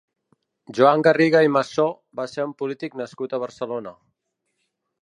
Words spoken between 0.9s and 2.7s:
Garriga i Massó va ser un